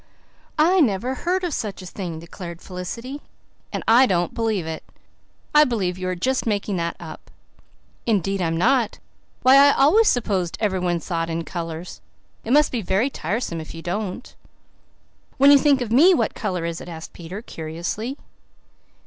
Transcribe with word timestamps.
"I 0.57 0.79
never 0.79 1.13
heard 1.13 1.43
of 1.43 1.53
such 1.53 1.83
a 1.83 1.85
thing," 1.85 2.17
declared 2.17 2.59
Felicity, 2.59 3.21
"and 3.71 3.83
I 3.87 4.07
don't 4.07 4.33
believe 4.33 4.65
it. 4.65 4.81
I 5.53 5.63
believe 5.63 5.95
you 5.99 6.07
are 6.09 6.15
just 6.15 6.47
making 6.47 6.77
that 6.77 6.95
up." 6.99 7.29
"Indeed 8.07 8.41
I'm 8.41 8.57
not. 8.57 8.97
Why, 9.43 9.57
I 9.57 9.73
always 9.73 10.07
supposed 10.07 10.57
everyone 10.59 10.99
thought 11.01 11.29
in 11.29 11.43
colours. 11.45 12.01
It 12.43 12.51
must 12.51 12.71
be 12.71 12.81
very 12.81 13.11
tiresome 13.11 13.61
if 13.61 13.75
you 13.75 13.83
don't." 13.83 14.33
"When 15.37 15.51
you 15.51 15.59
think 15.59 15.81
of 15.81 15.91
me 15.91 16.15
what 16.15 16.33
colour 16.33 16.65
is 16.65 16.81
it?" 16.81 16.89
asked 16.89 17.13
Peter 17.13 17.43
curiously. 17.43 18.17